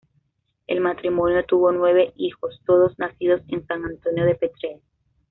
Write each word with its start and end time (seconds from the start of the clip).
El 0.65 0.81
matrimonio 0.81 1.45
tuvo 1.45 1.71
nueve 1.71 2.11
hijos, 2.15 2.59
todos 2.65 2.97
nacidos 2.97 3.43
en 3.49 3.67
San 3.67 3.85
Antonio 3.85 4.25
de 4.25 4.33
Petrel. 4.33 4.81